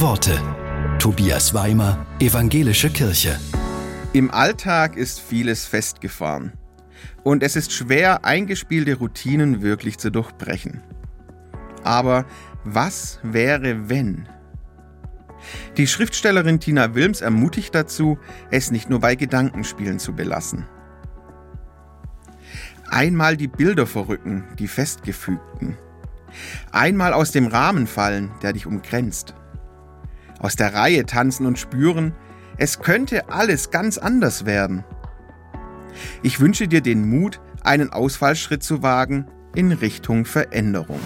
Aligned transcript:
Worte. 0.00 0.36
Tobias 0.98 1.54
Weimer, 1.54 2.04
Evangelische 2.18 2.90
Kirche. 2.90 3.38
Im 4.12 4.32
Alltag 4.32 4.96
ist 4.96 5.20
vieles 5.20 5.66
festgefahren. 5.66 6.52
Und 7.22 7.44
es 7.44 7.54
ist 7.54 7.72
schwer, 7.72 8.24
eingespielte 8.24 8.96
Routinen 8.96 9.62
wirklich 9.62 9.98
zu 9.98 10.10
durchbrechen. 10.10 10.82
Aber 11.84 12.24
was 12.64 13.20
wäre, 13.22 13.88
wenn? 13.88 14.28
Die 15.76 15.86
Schriftstellerin 15.86 16.58
Tina 16.58 16.96
Wilms 16.96 17.20
ermutigt 17.20 17.72
dazu, 17.72 18.18
es 18.50 18.72
nicht 18.72 18.90
nur 18.90 18.98
bei 18.98 19.14
Gedankenspielen 19.14 20.00
zu 20.00 20.12
belassen. 20.12 20.66
Einmal 22.90 23.36
die 23.36 23.48
Bilder 23.48 23.86
verrücken, 23.86 24.42
die 24.58 24.66
festgefügten. 24.66 25.78
Einmal 26.72 27.12
aus 27.12 27.30
dem 27.30 27.46
Rahmen 27.46 27.86
fallen, 27.86 28.32
der 28.42 28.54
dich 28.54 28.66
umgrenzt. 28.66 29.36
Aus 30.44 30.56
der 30.56 30.74
Reihe 30.74 31.06
tanzen 31.06 31.46
und 31.46 31.58
spüren, 31.58 32.12
es 32.58 32.80
könnte 32.80 33.30
alles 33.30 33.70
ganz 33.70 33.96
anders 33.96 34.44
werden. 34.44 34.84
Ich 36.22 36.38
wünsche 36.38 36.68
dir 36.68 36.82
den 36.82 37.08
Mut, 37.08 37.40
einen 37.62 37.88
Ausfallschritt 37.88 38.62
zu 38.62 38.82
wagen 38.82 39.24
in 39.54 39.72
Richtung 39.72 40.26
Veränderung. 40.26 41.00